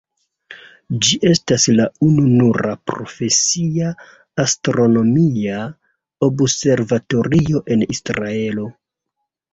[1.07, 3.91] Ĝi estas la ununura profesia
[4.45, 5.61] astronomia
[6.29, 8.69] observatorio en Israelo.